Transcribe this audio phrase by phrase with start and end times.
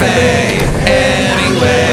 [0.00, 1.88] Anyway.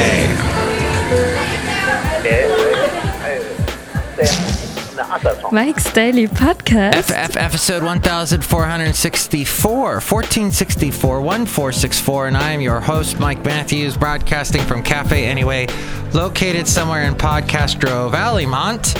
[5.52, 7.06] Mike's Daily Podcast.
[7.06, 15.26] FF episode 1464, 1464, 1464, and I am your host, Mike Matthews, broadcasting from Cafe
[15.26, 15.66] Anyway,
[16.14, 18.94] located somewhere in Podcastro Valleymont.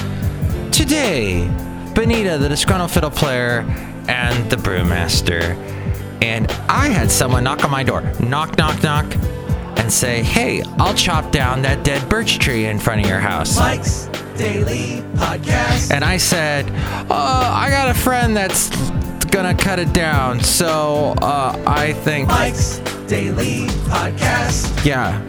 [0.72, 1.48] Today,
[1.94, 3.62] Benita, the disgruntled fiddle player,
[4.08, 5.75] and the brewmaster.
[6.22, 9.06] And I had someone knock on my door, knock, knock, knock,
[9.78, 13.58] and say, Hey, I'll chop down that dead birch tree in front of your house.
[13.58, 14.06] Mike's
[14.38, 15.92] Daily Podcast.
[15.92, 16.70] And I said,
[17.10, 18.70] uh, I got a friend that's
[19.28, 22.28] gonna cut it down, so uh, I think.
[22.30, 24.86] Mike's Daily Podcast.
[24.86, 25.22] Yeah.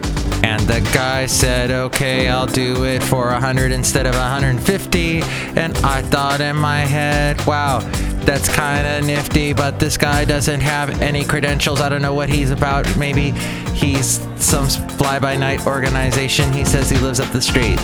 [0.43, 5.21] And the guy said, okay, I'll do it for 100 instead of 150.
[5.55, 7.79] And I thought in my head, wow,
[8.27, 11.79] that's kind of nifty, but this guy doesn't have any credentials.
[11.81, 12.85] I don't know what he's about.
[12.97, 13.31] Maybe
[13.73, 16.51] he's some fly by night organization.
[16.51, 17.77] He says he lives up the street.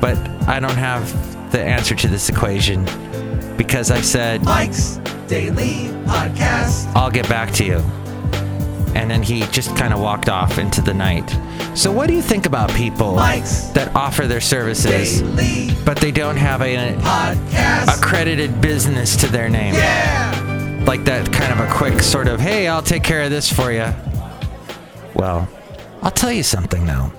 [0.00, 1.10] But I don't have
[1.52, 2.84] the answer to this equation
[3.56, 6.92] because I said, Mike's Daily Podcast.
[6.94, 8.05] I'll get back to you.
[8.96, 11.28] And then he just kind of walked off into the night.
[11.74, 16.10] So, what do you think about people Mike's that offer their services, Daily but they
[16.10, 17.98] don't have a, Podcast.
[17.98, 19.74] accredited business to their name?
[19.74, 20.84] Yeah.
[20.86, 23.70] Like that kind of a quick sort of, hey, I'll take care of this for
[23.70, 23.92] you.
[25.14, 25.46] Well,
[26.02, 27.12] I'll tell you something though.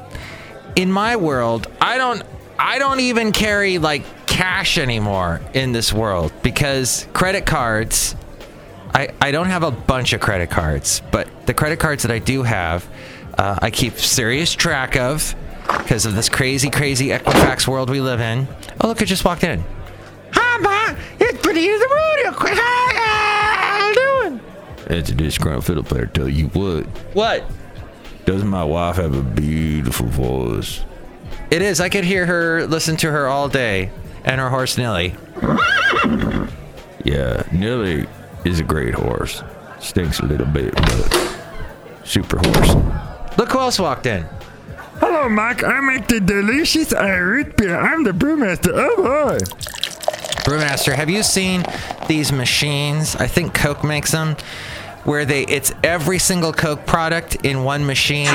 [0.76, 2.24] In my world, I don't
[2.58, 8.16] I don't even carry like cash anymore in this world because credit cards
[8.94, 12.20] I, I don't have a bunch of credit cards, but the credit cards that I
[12.20, 12.88] do have,
[13.38, 15.36] uh, I keep serious track of
[15.80, 18.48] because of this crazy, crazy Equifax world we live in.
[18.82, 19.64] Oh, look, it just walked in.
[20.32, 20.98] Hi, Ma.
[21.20, 22.40] It's pretty in the rodeo.
[22.40, 24.42] Hi, how you doing?
[24.98, 26.06] It's a disgruntled fiddle player.
[26.08, 27.44] Tell you what, What?
[28.26, 30.84] doesn't my wife have a beautiful voice?
[31.52, 31.80] It is.
[31.80, 33.90] I could hear her, listen to her all day,
[34.26, 35.16] and her horse Nelly.
[37.04, 38.06] Yeah, Nelly
[38.46, 39.44] is a great horse.
[39.80, 41.38] Stinks a little bit, but
[42.04, 42.76] super horse.
[43.38, 44.26] Look who else walked in.
[45.00, 45.64] Hello, Mike.
[45.64, 47.80] I make the delicious root beer.
[47.80, 48.72] I'm the brewmaster.
[48.74, 49.38] Oh boy.
[50.44, 51.64] Brewmaster, have you seen
[52.08, 53.16] these machines?
[53.16, 54.36] I think Coke makes them,
[55.04, 58.28] where they it's every single Coke product in one machine.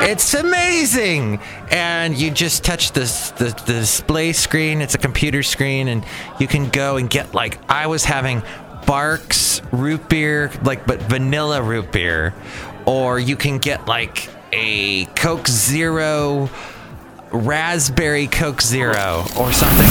[0.00, 1.40] It's amazing,
[1.70, 4.80] and you just touch this the, the display screen.
[4.80, 6.04] It's a computer screen, and
[6.40, 8.42] you can go and get like I was having
[8.88, 12.32] Barq's root beer, like but vanilla root beer,
[12.86, 16.48] or you can get like a Coke Zero
[17.30, 19.84] raspberry Coke Zero or something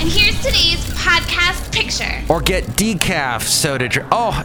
[0.00, 2.24] And here's today's podcast picture.
[2.28, 4.08] or get decaf soda drink.
[4.10, 4.42] Oh,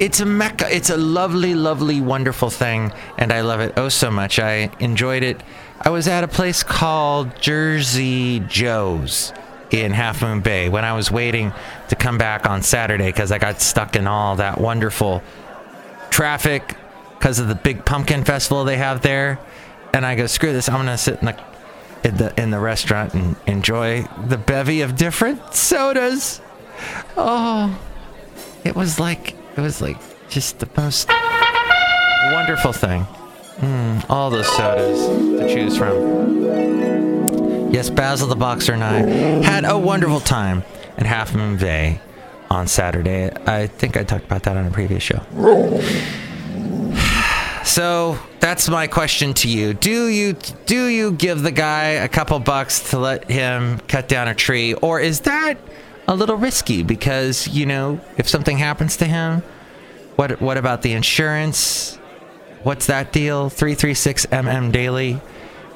[0.00, 0.66] it's a mecca.
[0.74, 4.40] It's a lovely, lovely, wonderful thing, and I love it oh so much.
[4.40, 5.40] I enjoyed it.
[5.80, 9.32] I was at a place called Jersey Joe's
[9.70, 11.52] in Half Moon Bay when I was waiting
[11.88, 15.22] to come back on Saturday because I got stuck in all that wonderful
[16.10, 16.76] traffic
[17.18, 19.38] because of the big pumpkin festival they have there.
[19.92, 20.68] And I go, screw this.
[20.68, 21.44] I'm gonna sit in the
[22.02, 26.40] in the in the restaurant and enjoy the bevy of different sodas.
[27.16, 27.78] Oh,
[28.64, 29.98] it was like it was like
[30.28, 31.10] just the most
[32.32, 33.06] wonderful thing.
[33.58, 35.06] Mm, all those sodas
[35.40, 36.39] to choose from.
[37.70, 38.98] Yes, Basil the Boxer and I
[39.44, 40.64] had a wonderful time
[40.96, 42.00] at Half Moon Bay
[42.50, 43.30] on Saturday.
[43.46, 45.22] I think I talked about that on a previous show.
[47.62, 49.74] So that's my question to you.
[49.74, 50.32] Do you
[50.64, 54.74] do you give the guy a couple bucks to let him cut down a tree,
[54.74, 55.58] or is that
[56.08, 56.82] a little risky?
[56.82, 59.42] Because you know, if something happens to him,
[60.16, 61.96] what what about the insurance?
[62.62, 63.50] What's that deal?
[63.50, 65.20] Three three six mm daily.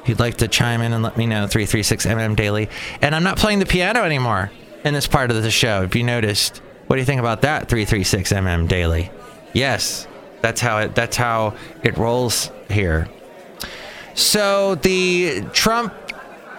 [0.05, 2.69] You'd like to chime in and let me know, three three six mm daily.
[3.01, 4.51] And I'm not playing the piano anymore
[4.83, 5.83] in this part of the show.
[5.83, 7.67] If you noticed, what do you think about that?
[7.69, 9.11] Three three six mm daily.
[9.53, 10.07] Yes,
[10.41, 10.95] that's how it.
[10.95, 13.07] That's how it rolls here.
[14.13, 15.93] So the Trump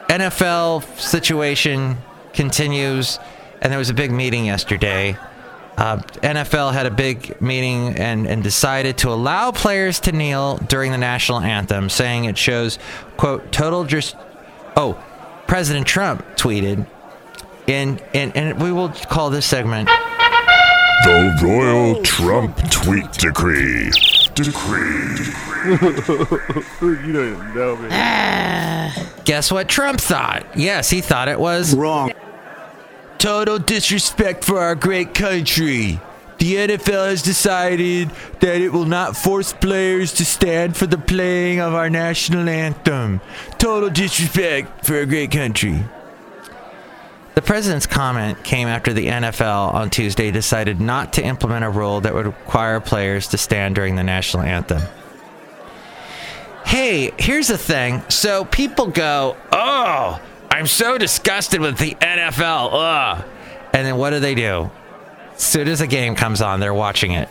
[0.08, 1.96] NFL situation
[2.32, 3.18] continues,
[3.62, 5.16] and there was a big meeting yesterday.
[5.76, 10.90] Uh, NFL had a big meeting and, and decided to allow players to kneel during
[10.90, 12.78] the national anthem, saying it shows,
[13.16, 14.16] quote, total just.
[14.76, 15.02] Oh,
[15.46, 16.86] President Trump tweeted,
[17.66, 19.88] in, in, and we will call this segment
[21.04, 23.90] The Royal Trump Tweet Decree.
[24.34, 25.24] Decree.
[26.80, 27.88] you don't know me.
[29.24, 30.46] Guess what Trump thought?
[30.56, 32.12] Yes, he thought it was Wrong.
[33.18, 36.00] Total disrespect for our great country.
[36.38, 38.10] The NFL has decided
[38.40, 43.20] that it will not force players to stand for the playing of our national anthem.
[43.58, 45.82] Total disrespect for a great country.
[47.34, 52.00] The president's comment came after the NFL on Tuesday decided not to implement a rule
[52.02, 54.82] that would require players to stand during the national anthem.
[56.64, 58.02] Hey, here's the thing.
[58.08, 60.18] So people go, "Oh,
[60.56, 63.24] I'm so disgusted with the NFL." Ugh.
[63.74, 64.70] And then what do they do?
[65.34, 67.28] As soon as a game comes on, they're watching it.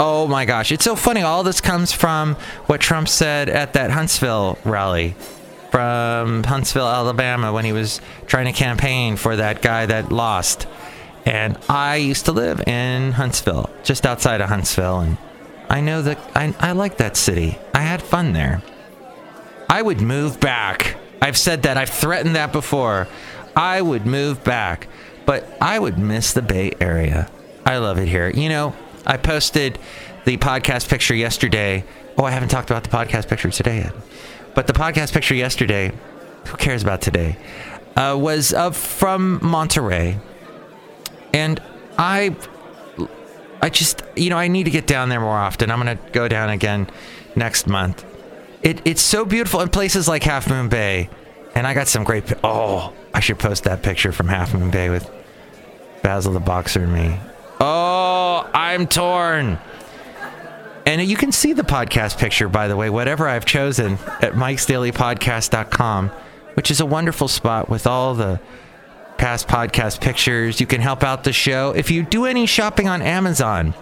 [0.00, 1.22] Oh my gosh, it's so funny.
[1.22, 2.34] All this comes from
[2.66, 5.14] what Trump said at that Huntsville rally
[5.70, 10.66] from Huntsville, Alabama, when he was trying to campaign for that guy that lost.
[11.24, 15.18] And I used to live in Huntsville, just outside of Huntsville, and
[15.70, 17.58] I know that I, I like that city.
[17.72, 18.60] I had fun there.
[19.70, 20.96] I would move back.
[21.24, 21.78] I've said that.
[21.78, 23.08] I've threatened that before.
[23.56, 24.88] I would move back,
[25.24, 27.30] but I would miss the Bay Area.
[27.64, 28.28] I love it here.
[28.28, 28.76] You know,
[29.06, 29.78] I posted
[30.26, 31.84] the podcast picture yesterday.
[32.18, 33.94] Oh, I haven't talked about the podcast picture today yet.
[34.54, 35.92] But the podcast picture yesterday,
[36.46, 37.38] who cares about today,
[37.96, 40.18] uh, was from Monterey.
[41.32, 41.58] And
[41.96, 42.36] I
[43.62, 45.70] I just, you know, I need to get down there more often.
[45.70, 46.86] I'm going to go down again
[47.34, 48.04] next month.
[48.64, 51.10] It, it's so beautiful in places like Half Moon Bay.
[51.54, 52.32] And I got some great.
[52.42, 55.08] Oh, I should post that picture from Half Moon Bay with
[56.02, 57.16] Basil the Boxer and me.
[57.60, 59.58] Oh, I'm torn.
[60.86, 66.08] And you can see the podcast picture, by the way, whatever I've chosen at mikesdailypodcast.com,
[66.54, 68.40] which is a wonderful spot with all the
[69.16, 70.60] past podcast pictures.
[70.60, 71.72] You can help out the show.
[71.76, 73.74] If you do any shopping on Amazon,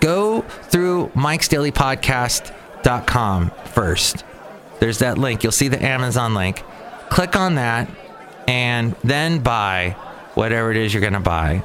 [0.00, 1.10] go through
[2.82, 4.24] mikesdailypodcast.com first.
[4.78, 5.42] There's that link.
[5.42, 6.64] You'll see the Amazon link.
[7.08, 7.88] Click on that
[8.46, 9.96] and then buy
[10.34, 11.62] whatever it is you're going to buy.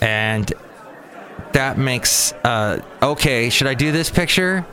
[0.00, 0.52] And
[1.52, 4.66] that makes uh okay, should I do this picture?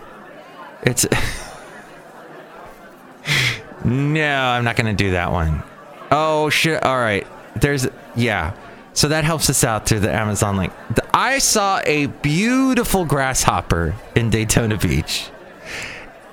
[0.84, 1.06] It's
[3.84, 5.64] No, I'm not going to do that one.
[6.12, 6.84] Oh shit!
[6.84, 7.26] All right,
[7.56, 8.56] there's yeah.
[8.94, 10.74] So that helps us out through the Amazon link.
[11.22, 15.30] I saw a beautiful grasshopper in Daytona Beach.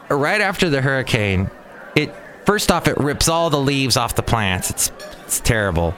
[0.09, 1.51] Right after the hurricane,
[1.95, 2.15] it
[2.47, 4.71] first off it rips all the leaves off the plants.
[4.71, 4.93] It's
[5.25, 5.95] it's terrible.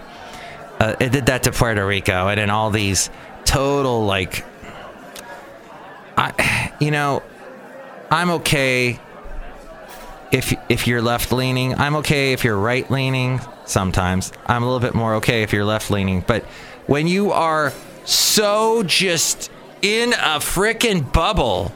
[0.80, 3.10] Uh, it did that to Puerto Rico, and then all these
[3.44, 4.44] total like,
[6.16, 7.22] I you know,
[8.10, 8.98] I'm okay
[10.32, 11.76] if if you're left leaning.
[11.76, 14.32] I'm okay if you're right leaning sometimes.
[14.46, 16.22] I'm a little bit more okay if you're left leaning.
[16.26, 16.42] But
[16.88, 17.72] when you are
[18.04, 19.50] so just
[19.82, 21.72] in a freaking bubble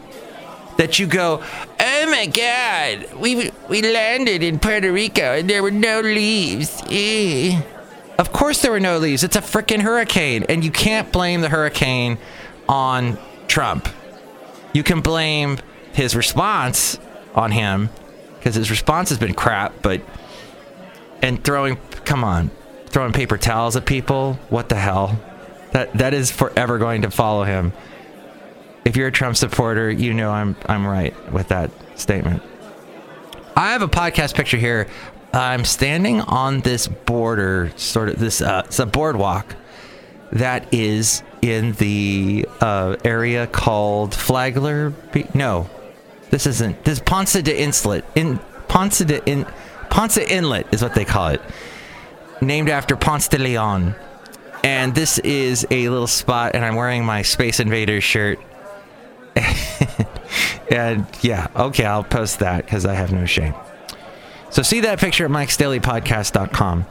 [0.76, 1.42] that you go,
[1.80, 6.82] oh my God, we, we landed in Puerto Rico and there were no leaves.
[6.90, 7.60] Eh.
[8.18, 9.24] Of course there were no leaves.
[9.24, 10.44] It's a freaking hurricane.
[10.48, 12.18] And you can't blame the hurricane
[12.68, 13.88] on Trump.
[14.72, 15.58] You can blame
[15.92, 16.98] his response
[17.34, 17.90] on him
[18.38, 20.02] because his response has been crap, but
[21.22, 22.50] and throwing come on
[22.86, 25.18] throwing paper towels at people what the hell
[25.74, 27.72] that that is forever going to follow him.
[28.84, 32.42] If you're a trump supporter you know i'm i'm right with that statement.
[33.56, 34.88] I have a podcast picture here.
[35.32, 39.54] I'm standing on this border sort of this uh it's a boardwalk
[40.32, 45.68] that is in the uh, area called flagler Be- no
[46.30, 49.46] this isn't this ponce de inlet in ponce de in
[49.94, 51.40] Ponce Inlet is what they call it,
[52.40, 53.94] named after Ponce de Leon.
[54.64, 58.40] And this is a little spot, and I'm wearing my Space Invaders shirt.
[60.70, 63.54] and yeah, okay, I'll post that because I have no shame.
[64.48, 66.86] So see that picture at mikesdailypodcast.com.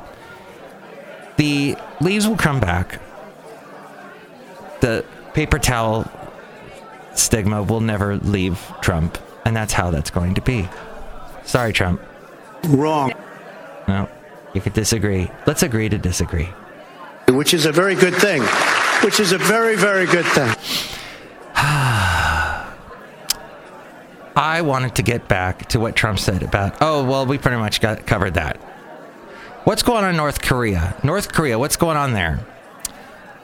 [1.37, 3.01] The leaves will come back.
[4.81, 5.03] The
[5.33, 6.05] paper towel
[7.15, 10.69] stigma will never leave Trump, and that's how that's going to be.
[11.43, 12.03] Sorry, Trump.
[12.65, 13.13] Wrong.
[13.87, 14.07] No,
[14.53, 15.31] you could disagree.
[15.47, 16.49] Let's agree to disagree.
[17.29, 18.41] Which is a very good thing.
[19.03, 20.53] Which is a very, very good thing.
[24.35, 27.81] I wanted to get back to what Trump said about, oh, well, we pretty much
[27.81, 28.57] got covered that.
[29.63, 30.95] What's going on in North Korea?
[31.03, 32.45] North Korea, what's going on there?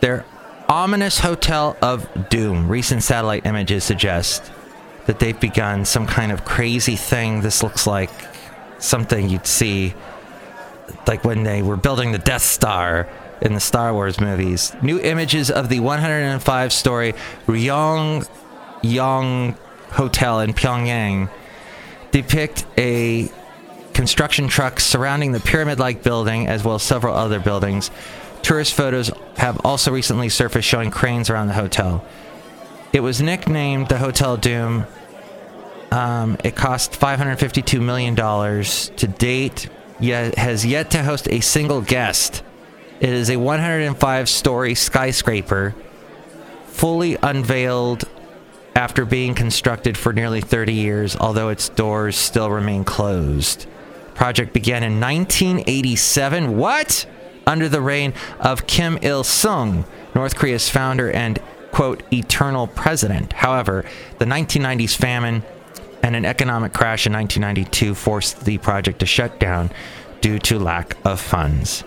[0.02, 0.26] Their
[0.68, 2.68] ominous hotel of doom.
[2.68, 4.52] Recent satellite images suggest
[5.06, 7.42] that they've begun some kind of crazy thing.
[7.42, 8.12] This looks like
[8.80, 9.94] something you'd see
[11.08, 13.08] like when they were building the Death Star
[13.42, 14.74] in the Star Wars movies.
[14.82, 17.14] New images of the 105 story
[17.48, 18.28] Ryong
[18.82, 19.56] Yong
[19.92, 21.30] Hotel in Pyongyang
[22.12, 23.30] depict a
[23.94, 27.92] construction truck surrounding the pyramid like building as well as several other buildings.
[28.42, 32.04] tourist photos have also recently surfaced showing cranes around the hotel.
[32.94, 34.86] It was nicknamed the Hotel Doom.
[35.92, 39.70] Um, it cost 552 million dollars to date.
[40.00, 42.42] Yet has yet to host a single guest.
[43.00, 45.74] It is a 105-story skyscraper,
[46.66, 48.04] fully unveiled
[48.76, 53.68] after being constructed for nearly 30 years, although its doors still remain closed.
[54.16, 56.58] Project began in 1987.
[56.58, 57.06] What?
[57.48, 61.40] Under the reign of Kim Il Sung, North Korea's founder and
[61.72, 63.32] quote eternal president.
[63.32, 63.86] However,
[64.18, 65.44] the 1990s famine
[66.04, 69.72] and an economic crash in 1992 forced the project to shut down
[70.20, 71.84] due to lack of funds.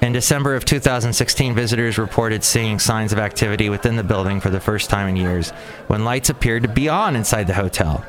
[0.00, 4.60] In December of 2016, visitors reported seeing signs of activity within the building for the
[4.60, 5.50] first time in years
[5.88, 8.04] when lights appeared to be on inside the hotel.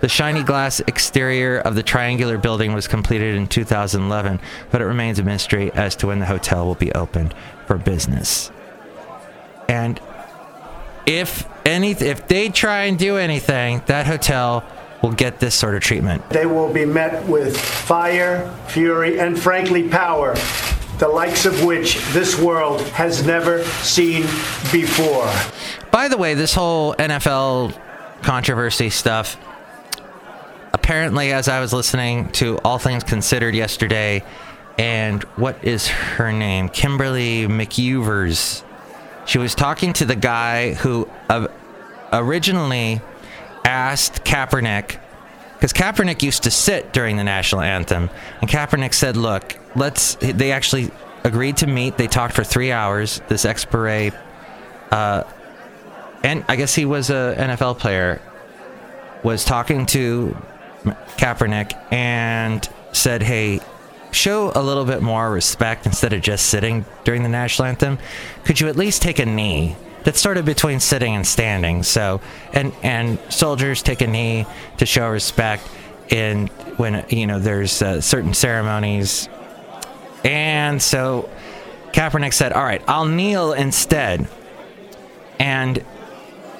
[0.00, 5.18] The shiny glass exterior of the triangular building was completed in 2011, but it remains
[5.18, 7.34] a mystery as to when the hotel will be opened
[7.66, 8.50] for business.
[9.68, 10.00] And
[11.04, 14.64] if any if they try and do anything, that hotel
[15.02, 16.28] will get this sort of treatment.
[16.30, 20.34] They will be met with fire, fury, and frankly, power,
[21.00, 24.20] the likes of which this world has never seen
[24.70, 25.32] before.
[25.90, 27.74] By the way, this whole NFL
[28.20, 29.38] controversy stuff,
[30.74, 34.22] apparently, as I was listening to All Things Considered yesterday,
[34.78, 36.68] and what is her name?
[36.68, 38.62] Kimberly McEvers.
[39.24, 41.48] She was talking to the guy who uh,
[42.12, 43.00] originally
[43.64, 44.98] asked Kaepernick,
[45.60, 48.08] because Kaepernick used to sit during the national anthem,
[48.40, 50.90] and Kaepernick said, "Look, let's." They actually
[51.22, 51.98] agreed to meet.
[51.98, 53.20] They talked for three hours.
[53.28, 54.14] This ex-beret,
[54.90, 55.24] uh,
[56.24, 58.22] and I guess he was a NFL player,
[59.22, 60.34] was talking to
[61.18, 63.60] Kaepernick and said, "Hey."
[64.12, 68.00] Show a little bit more respect instead of just sitting during the national anthem.
[68.42, 69.76] Could you at least take a knee?
[70.04, 71.82] That started between sitting and standing.
[71.82, 72.20] So,
[72.52, 74.46] and and soldiers take a knee
[74.78, 75.68] to show respect
[76.08, 79.28] in when you know there's uh, certain ceremonies.
[80.24, 81.28] And so,
[81.92, 84.26] Kaepernick said, "All right, I'll kneel instead."
[85.38, 85.84] And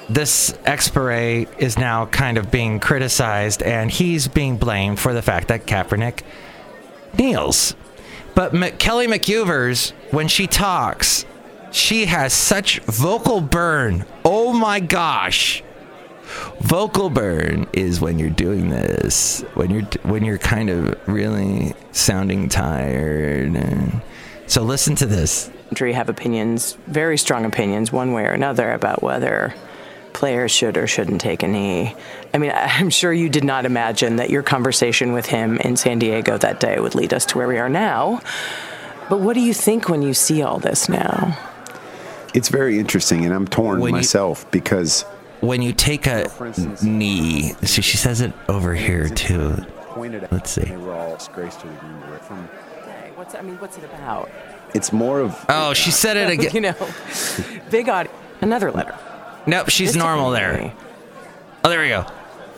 [0.09, 5.47] this ex-beret is now kind of being criticized, and he's being blamed for the fact
[5.47, 6.21] that Kaepernick
[7.17, 7.75] kneels.
[8.35, 11.25] But M- Kelly McEvers, when she talks,
[11.71, 14.05] she has such vocal burn.
[14.23, 15.63] Oh my gosh.
[16.61, 22.47] Vocal burn is when you're doing this, when you're when you're kind of really sounding
[22.47, 23.57] tired.
[24.47, 25.49] So listen to this.
[25.93, 29.53] have opinions, very strong opinions, one way or another, about whether
[30.13, 31.95] players should or shouldn't take a knee.
[32.33, 35.99] I mean, I'm sure you did not imagine that your conversation with him in San
[35.99, 38.21] Diego that day would lead us to where we are now.
[39.09, 41.37] But what do you think when you see all this now?
[42.33, 45.03] It's very interesting, and I'm torn When you- myself because
[45.41, 46.29] When you take a
[46.83, 49.55] knee, see, she says it over here too.
[49.97, 50.61] Let's see.
[50.61, 52.19] They were all disgraced to the union.
[52.27, 52.47] From
[53.15, 54.29] What's I mean, what's it about?
[54.73, 56.51] it's more of Oh, she said it again.
[56.53, 56.75] you know,
[57.69, 58.09] big odd.
[58.39, 58.95] Another letter.
[59.45, 60.51] Nope, she's This took normal there.
[60.51, 60.73] away.
[61.65, 62.05] Oh, there we go.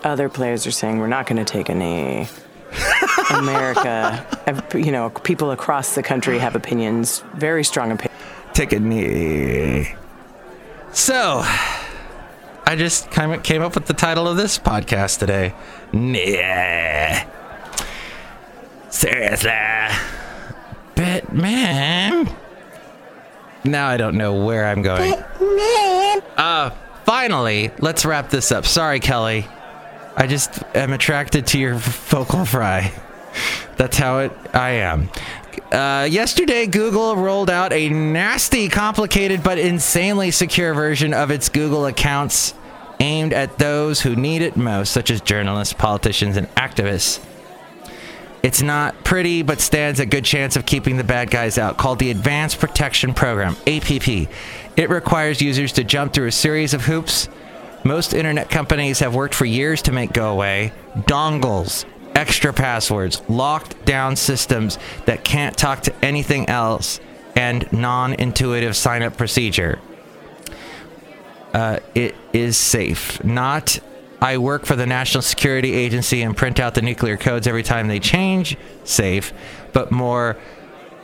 [0.04, 2.28] Other players are saying we're not going to take a knee.
[3.32, 4.26] America,
[4.74, 8.20] you know, people across the country have opinions, very strong opinions.
[8.54, 9.96] Take a knee.
[10.92, 15.54] So, I just kind of came up with the title of this podcast today.
[15.92, 17.30] Nah.
[18.90, 19.52] Seriously.
[20.96, 22.30] But, man.
[23.64, 25.14] Now I don't know where I'm going.
[26.38, 26.70] Uh,
[27.06, 28.66] finally, let's wrap this up.
[28.66, 29.48] Sorry, Kelly.
[30.16, 32.92] I just am attracted to your vocal fry.
[33.78, 35.10] That's how it I am.
[35.74, 41.88] Uh, yesterday, Google rolled out a nasty, complicated, but insanely secure version of its Google
[41.88, 42.54] accounts
[43.00, 47.20] aimed at those who need it most, such as journalists, politicians, and activists.
[48.44, 51.98] It's not pretty, but stands a good chance of keeping the bad guys out, called
[51.98, 54.08] the Advanced Protection Program, APP.
[54.78, 57.30] It requires users to jump through a series of hoops
[57.86, 60.72] most internet companies have worked for years to make go away.
[61.00, 61.84] Dongles,
[62.24, 67.02] extra passwords, locked down systems that can't talk to anything else,
[67.36, 69.78] and non intuitive sign up procedure.
[71.54, 73.22] Uh, it is safe.
[73.26, 73.78] Not,
[74.22, 77.90] I work for the National Security Agency and print out the nuclear codes every time
[77.90, 79.34] they change, safe,
[79.74, 80.38] but more,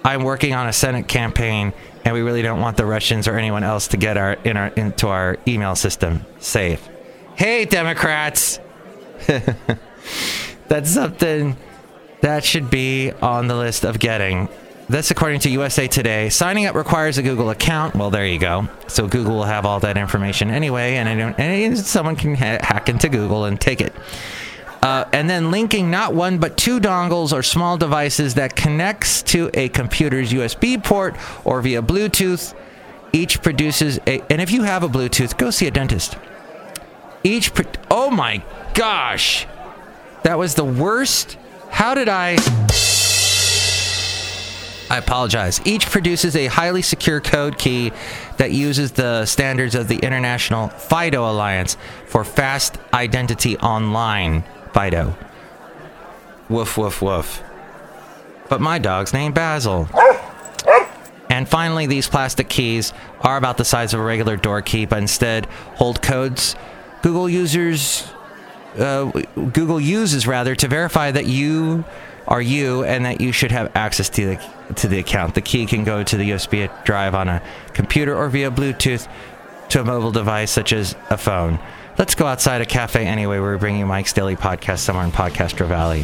[0.05, 1.73] I'm working on a Senate campaign
[2.05, 4.67] and we really don't want the Russians or anyone else to get our, in our
[4.67, 6.87] into our email system safe.
[7.35, 8.61] Hey, Democrats!
[10.69, 11.57] That's something
[12.21, 14.47] that should be on the list of getting.
[14.87, 16.29] That's according to USA Today.
[16.29, 17.95] Signing up requires a Google account.
[17.95, 18.67] Well, there you go.
[18.87, 23.09] So Google will have all that information anyway, and, and someone can ha- hack into
[23.09, 23.93] Google and take it.
[24.81, 29.49] Uh, and then linking not one but two dongles or small devices that connects to
[29.53, 32.55] a computer's USB port or via Bluetooth.
[33.11, 34.21] Each produces a.
[34.31, 36.17] And if you have a Bluetooth, go see a dentist.
[37.23, 37.53] Each.
[37.53, 39.45] Pro- oh my gosh,
[40.29, 41.39] that was the worst.
[41.71, 42.33] How did I?
[44.91, 45.59] I apologize.
[45.65, 47.91] Each produces a highly secure code key
[48.37, 54.43] that uses the standards of the International FIDO Alliance for Fast Identity Online.
[54.71, 55.17] FIDO.
[56.47, 57.41] Woof, woof, woof.
[58.49, 59.89] But my dog's named Basil.
[61.31, 64.99] And finally, these plastic keys are about the size of a regular door key, but
[64.99, 66.55] instead hold codes
[67.01, 68.11] Google users,
[68.77, 69.11] uh,
[69.53, 71.85] Google uses rather, to verify that you
[72.27, 75.35] are you and that you should have access to the to the account.
[75.35, 77.41] The key can go to the USB drive on a
[77.73, 79.07] computer or via Bluetooth
[79.69, 81.59] to a mobile device such as a phone.
[81.97, 83.39] Let's go outside a cafe anyway.
[83.39, 86.03] We're bringing Mike's Daily Podcast somewhere in Podcastro Valley.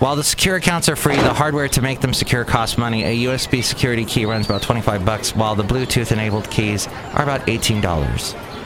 [0.00, 3.04] While the secure accounts are free, the hardware to make them secure costs money.
[3.04, 7.42] A USB security key runs about 25 bucks, while the Bluetooth enabled keys are about
[7.42, 8.59] $18.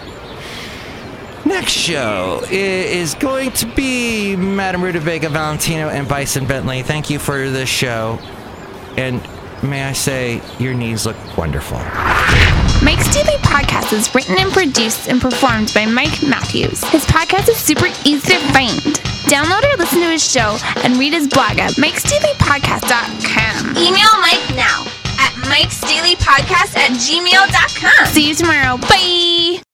[1.46, 6.82] Next show is going to be Madame Rutabaga Valentino and Bison Bentley.
[6.82, 8.18] Thank you for this show.
[8.96, 9.20] And
[9.62, 11.76] may I say, your knees look wonderful.
[12.82, 16.82] Mike's Daily Podcast is written and produced and performed by Mike Matthews.
[16.84, 18.80] His podcast is super easy to find.
[19.28, 23.76] Download or listen to his show and read his blog at mikesdailypodcast.com.
[23.76, 24.84] Email Mike now
[25.18, 28.06] at mikesdailypodcast at gmail.com.
[28.12, 28.76] See you tomorrow.
[28.78, 29.60] Bye.